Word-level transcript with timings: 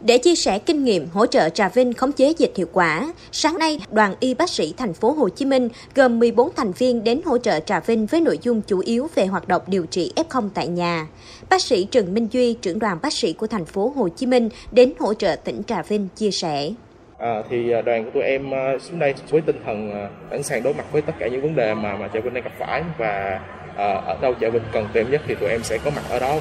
Để 0.00 0.18
chia 0.18 0.34
sẻ 0.34 0.58
kinh 0.58 0.84
nghiệm 0.84 1.06
hỗ 1.12 1.26
trợ 1.26 1.48
Trà 1.48 1.68
Vinh 1.68 1.92
khống 1.92 2.12
chế 2.12 2.32
dịch 2.38 2.52
hiệu 2.56 2.66
quả, 2.72 3.12
sáng 3.32 3.58
nay, 3.58 3.80
đoàn 3.92 4.14
y 4.20 4.34
bác 4.34 4.50
sĩ 4.50 4.74
thành 4.76 4.92
phố 4.92 5.12
Hồ 5.12 5.28
Chí 5.28 5.44
Minh 5.44 5.68
gồm 5.94 6.18
14 6.18 6.50
thành 6.56 6.72
viên 6.72 7.04
đến 7.04 7.20
hỗ 7.24 7.38
trợ 7.38 7.60
Trà 7.60 7.80
Vinh 7.80 8.06
với 8.06 8.20
nội 8.20 8.38
dung 8.42 8.60
chủ 8.60 8.78
yếu 8.78 9.08
về 9.14 9.26
hoạt 9.26 9.48
động 9.48 9.62
điều 9.66 9.86
trị 9.86 10.12
F0 10.16 10.48
tại 10.54 10.68
nhà. 10.68 11.06
Bác 11.50 11.62
sĩ 11.62 11.84
Trần 11.84 12.14
Minh 12.14 12.28
Duy, 12.30 12.54
trưởng 12.54 12.78
đoàn 12.78 12.98
bác 13.02 13.12
sĩ 13.12 13.32
của 13.32 13.46
thành 13.46 13.64
phố 13.64 13.92
Hồ 13.96 14.08
Chí 14.08 14.26
Minh 14.26 14.48
đến 14.72 14.92
hỗ 14.98 15.14
trợ 15.14 15.36
tỉnh 15.44 15.62
Trà 15.66 15.82
Vinh 15.82 16.08
chia 16.16 16.30
sẻ. 16.30 16.70
À, 17.18 17.42
thì 17.50 17.72
à, 17.72 17.82
đoàn 17.82 18.04
của 18.04 18.10
tụi 18.14 18.22
em 18.22 18.54
à, 18.54 18.72
xuống 18.80 18.98
đây 18.98 19.14
với 19.30 19.40
tinh 19.40 19.56
thần 19.66 19.92
à, 19.92 20.08
sẵn 20.30 20.42
sàng 20.42 20.62
đối 20.62 20.74
mặt 20.74 20.92
với 20.92 21.02
tất 21.02 21.12
cả 21.18 21.28
những 21.28 21.42
vấn 21.42 21.56
đề 21.56 21.74
mà 21.74 21.96
mà 21.96 22.08
Trà 22.14 22.20
Vinh 22.20 22.34
đang 22.34 22.44
gặp 22.44 22.52
phải 22.58 22.82
và 22.98 23.40
à, 23.76 23.94
ở 23.94 24.16
đâu 24.22 24.34
Trà 24.40 24.48
Vinh 24.48 24.62
cần 24.72 24.88
tìm 24.92 25.10
nhất 25.10 25.22
thì 25.26 25.34
tụi 25.34 25.50
em 25.50 25.62
sẽ 25.62 25.78
có 25.84 25.90
mặt 25.90 26.02
ở 26.10 26.18
đó 26.18 26.38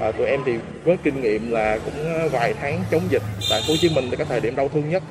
à, 0.00 0.12
tụi 0.12 0.26
em 0.26 0.40
thì 0.46 0.52
với 0.84 0.96
kinh 1.02 1.22
nghiệm 1.22 1.50
là 1.50 1.78
cũng 1.84 2.28
vài 2.32 2.54
tháng 2.60 2.82
chống 2.90 3.02
dịch 3.10 3.22
tại 3.50 3.62
Hồ 3.68 3.74
Chí 3.80 3.90
Minh 3.94 4.04
là 4.10 4.16
cái 4.16 4.26
thời 4.28 4.40
điểm 4.40 4.56
đau 4.56 4.68
thương 4.68 4.90
nhất. 4.90 5.02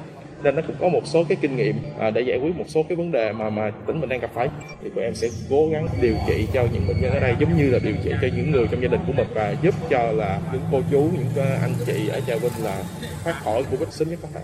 Nên 0.43 0.55
nó 0.55 0.61
cũng 0.67 0.75
có 0.79 0.89
một 0.89 1.01
số 1.05 1.23
cái 1.29 1.37
kinh 1.41 1.55
nghiệm 1.55 1.75
à, 1.99 2.09
để 2.09 2.21
giải 2.21 2.37
quyết 2.37 2.57
một 2.57 2.65
số 2.67 2.83
cái 2.89 2.95
vấn 2.95 3.11
đề 3.11 3.31
mà 3.31 3.49
mà 3.49 3.71
tỉnh 3.87 3.99
mình 3.99 4.09
đang 4.09 4.19
gặp 4.19 4.31
phải. 4.33 4.49
Thì 4.83 4.89
tụi 4.95 5.03
em 5.03 5.15
sẽ 5.15 5.27
cố 5.49 5.67
gắng 5.71 5.87
điều 6.01 6.15
trị 6.27 6.47
cho 6.53 6.63
những 6.73 6.87
bệnh 6.87 7.01
nhân 7.01 7.11
ở 7.11 7.19
đây 7.19 7.35
giống 7.39 7.57
như 7.57 7.69
là 7.69 7.79
điều 7.83 7.95
trị 8.03 8.11
cho 8.21 8.27
những 8.35 8.51
người 8.51 8.67
trong 8.71 8.81
gia 8.81 8.87
đình 8.87 9.01
của 9.07 9.13
mình 9.13 9.27
và 9.33 9.55
giúp 9.61 9.75
cho 9.89 10.11
là 10.11 10.39
những 10.53 10.61
cô 10.71 10.81
chú 10.91 11.09
những 11.13 11.45
anh 11.61 11.73
chị 11.85 12.09
ở 12.09 12.21
Trà 12.27 12.35
Vinh 12.35 12.51
là 12.63 12.83
thoát 13.23 13.43
khỏi 13.43 13.63
Covid 13.71 13.89
sớm 13.91 14.09
nhất 14.09 14.19
có 14.21 14.27
thể. 14.33 14.41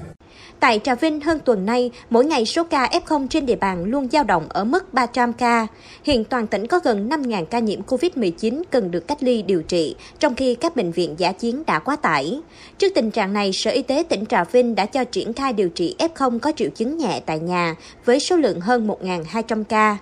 Tại 0.59 0.80
Trà 0.84 0.95
Vinh 0.95 1.22
hơn 1.22 1.40
tuần 1.45 1.66
nay, 1.66 1.91
mỗi 2.09 2.26
ngày 2.26 2.45
số 2.45 2.64
ca 2.64 2.86
F0 2.86 3.27
trên 3.27 3.45
địa 3.45 3.55
bàn 3.55 3.86
luôn 3.86 4.09
dao 4.12 4.23
động 4.23 4.45
ở 4.50 4.64
mức 4.64 4.94
300 4.94 5.34
ca. 5.34 5.68
Hiện 6.04 6.23
toàn 6.23 6.48
tỉnh 6.48 6.68
có 6.68 6.80
gần 6.84 7.09
5.000 7.09 7.45
ca 7.45 7.59
nhiễm 7.59 7.81
COVID-19 7.81 8.64
cần 8.70 8.91
được 8.91 9.08
cách 9.08 9.23
ly 9.23 9.41
điều 9.41 9.62
trị, 9.62 9.95
trong 10.20 10.36
khi 10.36 10.55
các 10.55 10.76
bệnh 10.76 10.91
viện 10.91 11.16
giả 11.17 11.31
chiến 11.31 11.64
đã 11.67 11.80
quá 11.80 11.95
tải. 11.95 12.41
Trước 12.78 12.91
tình 12.95 13.12
trạng 13.12 13.34
này, 13.34 13.54
Sở 13.54 13.72
Y 13.72 13.81
tế 13.81 14.04
tỉnh 14.09 14.26
Trà 14.26 14.44
Vinh 14.44 14.76
đã 14.76 14.86
cho 14.86 15.03
triển 15.03 15.34
khai 15.34 15.53
điều 15.53 15.70
trị 15.70 15.95
F0 16.00 16.40
có 16.40 16.52
triệu 16.55 16.70
chứng 16.70 16.98
nhẹ 16.98 17.22
tại 17.26 17.39
nhà 17.39 17.76
với 18.05 18.20
số 18.20 18.36
lượng 18.36 18.59
hơn 18.59 18.88
1.200 18.88 19.64
ca. 19.64 19.98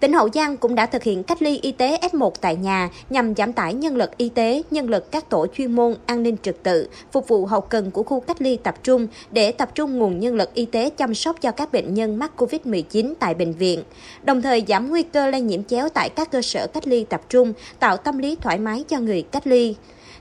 Tỉnh 0.00 0.12
Hậu 0.12 0.28
Giang 0.34 0.56
cũng 0.56 0.74
đã 0.74 0.86
thực 0.86 1.02
hiện 1.02 1.22
cách 1.22 1.42
ly 1.42 1.58
y 1.62 1.72
tế 1.72 1.98
F1 2.12 2.30
tại 2.40 2.56
nhà 2.56 2.90
nhằm 3.10 3.34
giảm 3.34 3.52
tải 3.52 3.74
nhân 3.74 3.96
lực 3.96 4.16
y 4.16 4.28
tế, 4.28 4.62
nhân 4.70 4.90
lực 4.90 5.10
các 5.10 5.30
tổ 5.30 5.46
chuyên 5.54 5.72
môn 5.72 5.94
an 6.06 6.22
ninh 6.22 6.36
trật 6.42 6.62
tự, 6.62 6.88
phục 7.12 7.28
vụ 7.28 7.46
hậu 7.46 7.60
cần 7.60 7.90
của 7.90 8.02
khu 8.02 8.20
cách 8.20 8.42
ly 8.42 8.56
tập 8.56 8.74
trung 8.82 9.06
để 9.30 9.52
tập 9.52 9.70
trung 9.74 9.98
nguồn 9.98 10.20
nhân 10.20 10.34
lực 10.34 10.54
y 10.54 10.64
tế 10.64 10.90
chăm 10.90 11.14
sóc 11.14 11.40
cho 11.40 11.50
các 11.50 11.72
bệnh 11.72 11.94
nhân 11.94 12.18
mắc 12.18 12.32
COVID-19 12.36 13.14
tại 13.18 13.34
bệnh 13.34 13.52
viện, 13.52 13.82
đồng 14.22 14.42
thời 14.42 14.64
giảm 14.68 14.88
nguy 14.88 15.02
cơ 15.02 15.30
lây 15.30 15.40
nhiễm 15.40 15.64
chéo 15.64 15.88
tại 15.88 16.08
các 16.08 16.30
cơ 16.30 16.42
sở 16.42 16.66
cách 16.66 16.88
ly 16.88 17.04
tập 17.04 17.20
trung, 17.28 17.52
tạo 17.78 17.96
tâm 17.96 18.18
lý 18.18 18.36
thoải 18.40 18.58
mái 18.58 18.84
cho 18.88 19.00
người 19.00 19.22
cách 19.22 19.46
ly. 19.46 19.74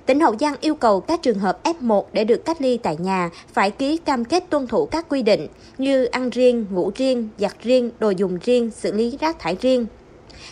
Tỉnh 0.08 0.19
Hậu 0.19 0.36
Giang 0.39 0.55
yêu 0.61 0.75
cầu 0.75 1.00
các 1.00 1.22
trường 1.22 1.39
hợp 1.39 1.59
F1 1.63 2.03
để 2.13 2.23
được 2.23 2.45
cách 2.45 2.61
ly 2.61 2.77
tại 2.77 2.97
nhà 3.00 3.30
phải 3.53 3.72
ký 3.72 3.97
cam 3.97 4.25
kết 4.25 4.44
tuân 4.50 4.67
thủ 4.67 4.86
các 4.86 5.05
quy 5.09 5.22
định 5.22 5.47
như 5.77 6.05
ăn 6.05 6.30
riêng, 6.30 6.66
ngủ 6.72 6.91
riêng, 6.95 7.30
giặt 7.38 7.55
riêng, 7.63 7.91
đồ 8.00 8.09
dùng 8.09 8.39
riêng, 8.44 8.72
xử 8.72 8.91
lý 8.91 9.17
rác 9.19 9.39
thải 9.39 9.58
riêng. 9.61 9.85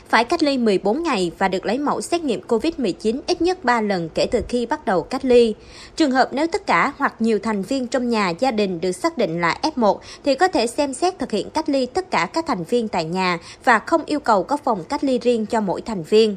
Phải 0.09 0.23
cách 0.23 0.43
ly 0.43 0.57
14 0.57 1.03
ngày 1.03 1.31
và 1.37 1.47
được 1.47 1.65
lấy 1.65 1.79
mẫu 1.79 2.01
xét 2.01 2.23
nghiệm 2.23 2.41
COVID-19 2.47 3.19
ít 3.27 3.41
nhất 3.41 3.63
3 3.63 3.81
lần 3.81 4.09
kể 4.09 4.25
từ 4.25 4.41
khi 4.49 4.65
bắt 4.65 4.85
đầu 4.85 5.01
cách 5.01 5.25
ly. 5.25 5.55
Trường 5.95 6.11
hợp 6.11 6.29
nếu 6.31 6.47
tất 6.47 6.67
cả 6.67 6.93
hoặc 6.97 7.15
nhiều 7.19 7.39
thành 7.39 7.61
viên 7.61 7.87
trong 7.87 8.09
nhà 8.09 8.29
gia 8.29 8.51
đình 8.51 8.81
được 8.81 8.91
xác 8.91 9.17
định 9.17 9.41
là 9.41 9.59
F1 9.61 9.97
thì 10.23 10.35
có 10.35 10.47
thể 10.47 10.67
xem 10.67 10.93
xét 10.93 11.19
thực 11.19 11.31
hiện 11.31 11.49
cách 11.49 11.69
ly 11.69 11.85
tất 11.85 12.11
cả 12.11 12.29
các 12.33 12.45
thành 12.47 12.63
viên 12.63 12.87
tại 12.87 13.05
nhà 13.05 13.39
và 13.63 13.79
không 13.79 14.01
yêu 14.05 14.19
cầu 14.19 14.43
có 14.43 14.57
phòng 14.57 14.83
cách 14.89 15.03
ly 15.03 15.19
riêng 15.19 15.45
cho 15.45 15.61
mỗi 15.61 15.81
thành 15.81 16.03
viên. 16.03 16.35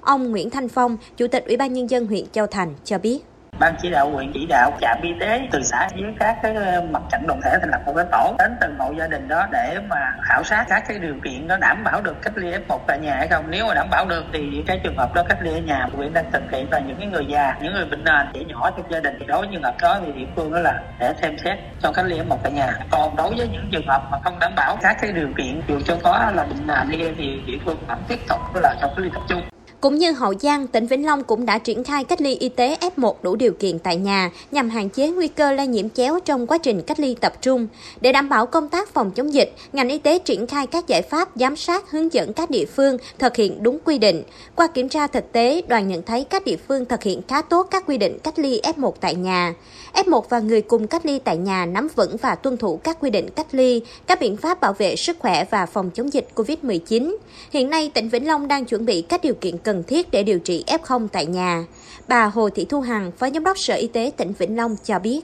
Ông 0.00 0.30
Nguyễn 0.30 0.50
Thanh 0.50 0.68
Phong, 0.68 0.96
Chủ 1.16 1.26
tịch 1.26 1.44
Ủy 1.46 1.56
ban 1.56 1.72
Nhân 1.72 1.90
dân 1.90 2.06
huyện 2.06 2.24
Châu 2.32 2.46
Thành 2.46 2.74
cho 2.84 2.98
biết. 2.98 3.20
Ban 3.58 3.74
chỉ 3.82 3.90
đạo 3.90 4.10
huyện 4.10 4.30
chỉ 4.34 4.46
đạo 4.48 4.72
trạm 4.80 4.98
y 5.02 5.10
tế 5.20 5.48
từ 5.50 5.62
xã 5.62 5.88
với 5.94 6.14
các 6.18 6.36
cái 6.42 6.54
ờ, 6.54 6.82
mặt 6.90 7.02
trận 7.10 7.26
đoàn 7.26 7.40
thể 7.44 7.50
thành 7.60 7.70
lập 7.70 7.80
một 7.86 7.92
cái 7.96 8.04
tổ 8.12 8.34
đến 8.38 8.56
từng 8.60 8.76
hộ 8.78 8.92
gia 8.98 9.06
đình 9.06 9.28
đó 9.28 9.46
để 9.52 9.78
mà 9.88 10.16
khảo 10.22 10.44
sát 10.44 10.64
các 10.68 10.84
cái 10.88 10.98
điều 10.98 11.14
kiện 11.24 11.46
nó 11.46 11.56
đảm 11.56 11.84
bảo 11.84 12.00
được 12.02 12.22
cách 12.22 12.32
ly 12.36 12.52
F1 12.52 12.78
tại 12.86 12.98
nhà 12.98 13.14
hay 13.14 13.28
không. 13.28 13.44
Nếu 13.48 13.66
mà 13.66 13.74
đảm 13.74 13.88
bảo 13.90 14.06
được 14.06 14.24
thì 14.32 14.62
cái 14.66 14.80
trường 14.84 14.96
hợp 14.96 15.14
đó 15.14 15.24
cách 15.28 15.38
ly 15.42 15.52
ở 15.52 15.58
nhà 15.58 15.88
huyện 15.96 16.12
đang 16.12 16.32
thực 16.32 16.42
hiện 16.52 16.70
là 16.70 16.78
những 16.78 16.96
cái 16.98 17.06
người 17.06 17.26
già 17.28 17.54
những 17.62 17.72
người 17.74 17.86
bệnh 17.86 18.04
nền 18.04 18.26
trẻ 18.34 18.40
nhỏ 18.44 18.70
trong 18.70 18.92
gia 18.92 19.00
đình. 19.00 19.16
Thì 19.20 19.26
đối 19.26 19.38
với 19.38 19.48
trường 19.52 19.62
hợp 19.62 19.74
đó 19.82 20.00
thì 20.06 20.12
địa 20.12 20.26
phương 20.36 20.52
đó 20.52 20.58
là 20.58 20.82
để 20.98 21.14
xem 21.22 21.38
xét 21.44 21.58
cho 21.82 21.92
cách 21.92 22.04
ly 22.06 22.18
F1 22.18 22.36
tại 22.42 22.52
nhà. 22.52 22.78
Còn 22.90 23.16
đối 23.16 23.34
với 23.34 23.48
những 23.48 23.68
trường 23.72 23.86
hợp 23.88 24.02
mà 24.10 24.18
không 24.24 24.38
đảm 24.38 24.52
bảo 24.56 24.76
các 24.82 24.96
cái 25.02 25.12
điều 25.12 25.28
kiện 25.36 25.60
dù 25.68 25.80
cho 25.84 25.96
có 26.02 26.30
là 26.34 26.44
bệnh 26.44 26.66
nền 26.66 26.90
đi 26.90 27.08
thì 27.16 27.40
địa 27.46 27.58
phương 27.64 27.76
vẫn 27.88 28.02
tiếp 28.08 28.18
tục 28.28 28.38
là 28.54 28.74
trong 28.80 28.90
cách 28.96 29.04
ly 29.04 29.10
tập 29.14 29.22
trung 29.28 29.42
cũng 29.80 29.98
như 29.98 30.12
Hậu 30.12 30.34
Giang, 30.40 30.66
tỉnh 30.66 30.86
Vĩnh 30.86 31.06
Long 31.06 31.24
cũng 31.24 31.46
đã 31.46 31.58
triển 31.58 31.84
khai 31.84 32.04
cách 32.04 32.20
ly 32.20 32.34
y 32.34 32.48
tế 32.48 32.76
F1 32.96 33.14
đủ 33.22 33.36
điều 33.36 33.52
kiện 33.52 33.78
tại 33.78 33.96
nhà 33.96 34.30
nhằm 34.50 34.70
hạn 34.70 34.88
chế 34.88 35.10
nguy 35.10 35.28
cơ 35.28 35.52
lây 35.52 35.66
nhiễm 35.66 35.90
chéo 35.90 36.20
trong 36.24 36.46
quá 36.46 36.58
trình 36.58 36.82
cách 36.82 37.00
ly 37.00 37.16
tập 37.20 37.32
trung. 37.42 37.66
Để 38.00 38.12
đảm 38.12 38.28
bảo 38.28 38.46
công 38.46 38.68
tác 38.68 38.94
phòng 38.94 39.10
chống 39.10 39.34
dịch, 39.34 39.54
ngành 39.72 39.88
y 39.88 39.98
tế 39.98 40.18
triển 40.18 40.46
khai 40.46 40.66
các 40.66 40.86
giải 40.86 41.02
pháp 41.02 41.28
giám 41.34 41.56
sát 41.56 41.90
hướng 41.90 42.12
dẫn 42.12 42.32
các 42.32 42.50
địa 42.50 42.64
phương 42.66 42.96
thực 43.18 43.36
hiện 43.36 43.62
đúng 43.62 43.78
quy 43.84 43.98
định. 43.98 44.22
Qua 44.54 44.66
kiểm 44.66 44.88
tra 44.88 45.06
thực 45.06 45.32
tế, 45.32 45.62
đoàn 45.68 45.88
nhận 45.88 46.02
thấy 46.02 46.24
các 46.24 46.44
địa 46.44 46.56
phương 46.68 46.84
thực 46.84 47.02
hiện 47.02 47.22
khá 47.28 47.42
tốt 47.42 47.68
các 47.70 47.84
quy 47.86 47.98
định 47.98 48.18
cách 48.18 48.38
ly 48.38 48.60
F1 48.62 48.92
tại 49.00 49.14
nhà. 49.14 49.54
F1 49.94 50.20
và 50.28 50.40
người 50.40 50.62
cùng 50.62 50.86
cách 50.86 51.06
ly 51.06 51.18
tại 51.18 51.36
nhà 51.36 51.66
nắm 51.66 51.88
vững 51.96 52.16
và 52.16 52.34
tuân 52.34 52.56
thủ 52.56 52.76
các 52.76 52.96
quy 53.00 53.10
định 53.10 53.30
cách 53.30 53.46
ly, 53.52 53.82
các 54.06 54.20
biện 54.20 54.36
pháp 54.36 54.60
bảo 54.60 54.72
vệ 54.72 54.96
sức 54.96 55.16
khỏe 55.18 55.44
và 55.50 55.66
phòng 55.66 55.90
chống 55.90 56.12
dịch 56.12 56.28
COVID-19. 56.34 57.16
Hiện 57.50 57.70
nay, 57.70 57.90
tỉnh 57.94 58.08
Vĩnh 58.08 58.26
Long 58.26 58.48
đang 58.48 58.64
chuẩn 58.64 58.86
bị 58.86 59.02
các 59.02 59.20
điều 59.22 59.34
kiện 59.34 59.58
cần 59.68 59.82
thiết 59.82 60.10
để 60.10 60.22
điều 60.22 60.38
trị 60.38 60.64
F0 60.66 61.08
tại 61.08 61.26
nhà. 61.26 61.64
Bà 62.08 62.24
Hồ 62.24 62.48
Thị 62.50 62.64
Thu 62.64 62.80
Hằng, 62.80 63.12
Phó 63.12 63.30
Giám 63.30 63.44
đốc 63.44 63.58
Sở 63.58 63.74
Y 63.74 63.86
tế 63.86 64.12
tỉnh 64.16 64.32
Vĩnh 64.38 64.56
Long 64.56 64.76
cho 64.84 64.98
biết. 64.98 65.20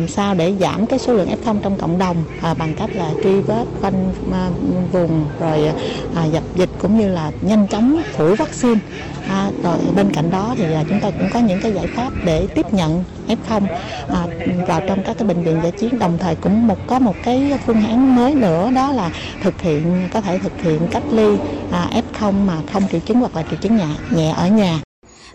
Làm 0.00 0.08
sao 0.08 0.34
để 0.34 0.54
giảm 0.60 0.86
cái 0.86 0.98
số 0.98 1.12
lượng 1.12 1.28
F0 1.28 1.56
trong 1.62 1.78
cộng 1.78 1.98
đồng 1.98 2.24
à, 2.42 2.54
bằng 2.54 2.74
cách 2.74 2.90
là 2.94 3.10
truy 3.24 3.40
vết 3.40 3.64
khoanh 3.80 4.12
à, 4.32 4.50
vùng 4.92 5.26
rồi 5.40 5.72
à, 6.14 6.24
dập 6.24 6.42
dịch 6.54 6.68
cũng 6.78 6.98
như 6.98 7.08
là 7.08 7.30
nhanh 7.40 7.66
chóng 7.66 8.02
phủ 8.12 8.34
vaccine. 8.34 8.80
À, 9.28 9.50
rồi 9.62 9.78
bên 9.96 10.12
cạnh 10.12 10.30
đó 10.30 10.54
thì 10.58 10.64
à, 10.64 10.84
chúng 10.88 11.00
ta 11.00 11.10
cũng 11.10 11.28
có 11.32 11.40
những 11.40 11.60
cái 11.60 11.72
giải 11.72 11.86
pháp 11.86 12.12
để 12.24 12.46
tiếp 12.54 12.74
nhận 12.74 13.04
F0 13.28 13.62
à, 14.08 14.26
vào 14.66 14.80
trong 14.88 15.02
các 15.06 15.18
cái 15.18 15.28
bệnh 15.28 15.42
viện 15.42 15.60
giải 15.62 15.72
chiến 15.72 15.98
đồng 15.98 16.18
thời 16.18 16.34
cũng 16.34 16.66
một 16.66 16.78
có 16.86 16.98
một 16.98 17.14
cái 17.22 17.58
phương 17.66 17.84
án 17.86 18.16
mới 18.16 18.34
nữa 18.34 18.70
đó 18.74 18.92
là 18.92 19.10
thực 19.42 19.60
hiện 19.60 20.08
có 20.12 20.20
thể 20.20 20.38
thực 20.38 20.62
hiện 20.62 20.80
cách 20.90 21.04
ly 21.10 21.36
à, 21.70 21.90
F0 21.92 22.32
mà 22.32 22.54
không 22.72 22.82
triệu 22.92 23.00
chứng 23.00 23.20
hoặc 23.20 23.36
là 23.36 23.42
triệu 23.50 23.58
chứng 23.60 23.76
nhẹ 23.76 23.88
nhẹ 24.10 24.34
ở 24.36 24.48
nhà 24.48 24.80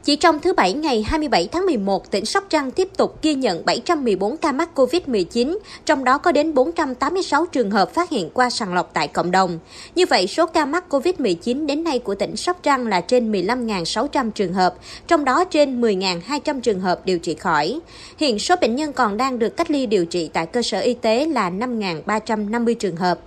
chỉ 0.06 0.16
trong 0.16 0.40
thứ 0.40 0.54
Bảy 0.54 0.74
ngày 0.74 1.04
27 1.04 1.48
tháng 1.52 1.66
11, 1.66 2.12
tỉnh 2.12 2.26
Sóc 2.26 2.46
Trăng 2.50 2.72
tiếp 2.72 2.90
tục 2.98 3.22
ghi 3.22 3.36
nhận 3.36 3.66
714 3.66 4.38
ca 4.38 4.52
mắc 4.52 4.70
COVID-19, 4.76 5.58
trong 5.86 6.04
đó 6.04 6.18
có 6.18 6.32
đến 6.32 6.54
486 6.54 7.46
trường 7.46 7.72
hợp 7.72 7.94
phát 7.94 8.10
hiện 8.10 8.30
qua 8.34 8.50
sàng 8.50 8.74
lọc 8.74 8.94
tại 8.94 9.08
cộng 9.08 9.32
đồng. 9.32 9.60
Như 9.96 10.06
vậy, 10.10 10.28
số 10.28 10.46
ca 10.46 10.66
mắc 10.66 10.84
COVID-19 10.90 11.66
đến 11.66 11.84
nay 11.84 12.00
của 12.00 12.16
tỉnh 12.16 12.36
Sóc 12.36 12.60
Trăng 12.64 12.88
là 12.88 13.02
trên 13.02 13.32
15.600 13.32 14.32
trường 14.32 14.54
hợp, 14.54 14.76
trong 15.08 15.26
đó 15.26 15.44
trên 15.44 15.82
10.200 15.82 16.62
trường 16.62 16.80
hợp 16.80 17.06
điều 17.06 17.20
trị 17.20 17.36
khỏi. 17.36 17.80
Hiện 18.18 18.40
số 18.40 18.56
bệnh 18.62 18.76
nhân 18.76 18.94
còn 18.94 19.18
đang 19.18 19.40
được 19.40 19.58
cách 19.58 19.72
ly 19.72 19.86
điều 19.86 20.06
trị 20.06 20.30
tại 20.34 20.46
cơ 20.46 20.62
sở 20.62 20.80
y 20.80 20.94
tế 20.94 21.26
là 21.26 21.50
5.350 21.50 22.74
trường 22.74 22.96
hợp. 22.96 23.20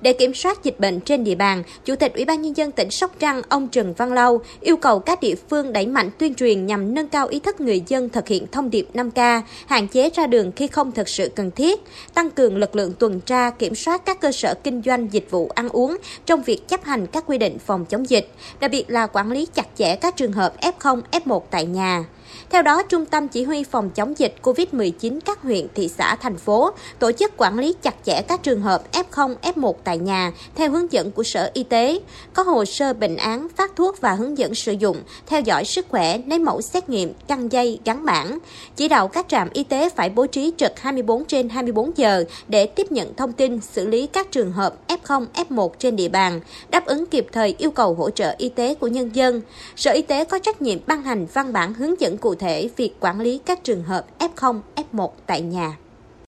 Để 0.00 0.12
kiểm 0.12 0.34
soát 0.34 0.64
dịch 0.64 0.80
bệnh 0.80 1.00
trên 1.00 1.24
địa 1.24 1.34
bàn, 1.34 1.62
Chủ 1.84 1.96
tịch 1.96 2.14
Ủy 2.14 2.24
ban 2.24 2.42
Nhân 2.42 2.56
dân 2.56 2.72
tỉnh 2.72 2.90
Sóc 2.90 3.10
Trăng 3.18 3.42
ông 3.48 3.68
Trần 3.68 3.94
Văn 3.96 4.12
Lâu 4.12 4.40
yêu 4.60 4.76
cầu 4.76 4.98
các 4.98 5.20
địa 5.20 5.34
phương 5.50 5.72
đẩy 5.72 5.86
mạnh 5.86 6.10
tuyên 6.18 6.34
truyền 6.34 6.66
nhằm 6.66 6.94
nâng 6.94 7.08
cao 7.08 7.28
ý 7.28 7.40
thức 7.40 7.60
người 7.60 7.82
dân 7.86 8.08
thực 8.08 8.28
hiện 8.28 8.46
thông 8.52 8.70
điệp 8.70 8.86
5K, 8.94 9.42
hạn 9.66 9.88
chế 9.88 10.10
ra 10.10 10.26
đường 10.26 10.52
khi 10.56 10.66
không 10.66 10.92
thực 10.92 11.08
sự 11.08 11.30
cần 11.34 11.50
thiết, 11.50 11.80
tăng 12.14 12.30
cường 12.30 12.56
lực 12.56 12.76
lượng 12.76 12.92
tuần 12.98 13.20
tra, 13.20 13.50
kiểm 13.50 13.74
soát 13.74 14.04
các 14.04 14.20
cơ 14.20 14.32
sở 14.32 14.54
kinh 14.64 14.82
doanh 14.82 15.12
dịch 15.12 15.30
vụ 15.30 15.50
ăn 15.54 15.68
uống 15.68 15.96
trong 16.26 16.42
việc 16.42 16.68
chấp 16.68 16.84
hành 16.84 17.06
các 17.06 17.24
quy 17.26 17.38
định 17.38 17.58
phòng 17.58 17.84
chống 17.84 18.10
dịch, 18.10 18.30
đặc 18.60 18.70
biệt 18.70 18.84
là 18.88 19.06
quản 19.06 19.32
lý 19.32 19.46
chặt 19.54 19.66
chẽ 19.78 19.96
các 19.96 20.16
trường 20.16 20.32
hợp 20.32 20.54
F0, 20.60 21.00
F1 21.12 21.40
tại 21.50 21.64
nhà. 21.64 22.04
Theo 22.50 22.62
đó, 22.62 22.82
Trung 22.82 23.06
tâm 23.06 23.28
Chỉ 23.28 23.44
huy 23.44 23.64
phòng 23.64 23.90
chống 23.90 24.18
dịch 24.18 24.34
COVID-19 24.42 25.18
các 25.24 25.42
huyện, 25.42 25.66
thị 25.74 25.88
xã, 25.88 26.16
thành 26.16 26.36
phố 26.36 26.70
tổ 26.98 27.12
chức 27.12 27.32
quản 27.36 27.58
lý 27.58 27.74
chặt 27.82 27.94
chẽ 28.04 28.22
các 28.22 28.42
trường 28.42 28.60
hợp 28.60 28.82
F0, 28.92 29.34
F1 29.42 29.72
tại 29.84 29.98
nhà 29.98 30.32
theo 30.54 30.70
hướng 30.70 30.92
dẫn 30.92 31.10
của 31.10 31.22
Sở 31.22 31.50
Y 31.54 31.62
tế, 31.62 32.00
có 32.34 32.42
hồ 32.42 32.64
sơ 32.64 32.92
bệnh 32.92 33.16
án, 33.16 33.48
phát 33.56 33.76
thuốc 33.76 34.00
và 34.00 34.12
hướng 34.12 34.38
dẫn 34.38 34.54
sử 34.54 34.72
dụng, 34.72 34.96
theo 35.26 35.40
dõi 35.40 35.64
sức 35.64 35.86
khỏe, 35.88 36.18
lấy 36.26 36.38
mẫu 36.38 36.62
xét 36.62 36.88
nghiệm, 36.88 37.12
căng 37.28 37.52
dây, 37.52 37.78
gắn 37.84 38.04
bản. 38.04 38.38
Chỉ 38.76 38.88
đạo 38.88 39.08
các 39.08 39.26
trạm 39.28 39.48
y 39.52 39.64
tế 39.64 39.90
phải 39.90 40.10
bố 40.10 40.26
trí 40.26 40.52
trực 40.56 40.80
24 40.80 41.24
trên 41.24 41.48
24 41.48 41.90
giờ 41.96 42.24
để 42.48 42.66
tiếp 42.66 42.92
nhận 42.92 43.14
thông 43.14 43.32
tin, 43.32 43.60
xử 43.60 43.86
lý 43.86 44.06
các 44.06 44.32
trường 44.32 44.52
hợp 44.52 44.74
F0, 44.88 45.26
F1 45.34 45.68
trên 45.78 45.96
địa 45.96 46.08
bàn, 46.08 46.40
đáp 46.68 46.86
ứng 46.86 47.06
kịp 47.06 47.26
thời 47.32 47.54
yêu 47.58 47.70
cầu 47.70 47.94
hỗ 47.94 48.10
trợ 48.10 48.34
y 48.38 48.48
tế 48.48 48.74
của 48.74 48.86
nhân 48.86 49.10
dân. 49.12 49.40
Sở 49.76 49.92
Y 49.92 50.02
tế 50.02 50.24
có 50.24 50.38
trách 50.38 50.62
nhiệm 50.62 50.78
ban 50.86 51.02
hành 51.02 51.26
văn 51.34 51.52
bản 51.52 51.74
hướng 51.74 52.00
dẫn 52.00 52.18
cụ 52.20 52.34
thể 52.34 52.70
việc 52.76 52.92
quản 53.00 53.20
lý 53.20 53.40
các 53.46 53.64
trường 53.64 53.82
hợp 53.82 54.06
F0, 54.18 54.60
F1 54.92 55.08
tại 55.26 55.40
nhà. 55.40 55.76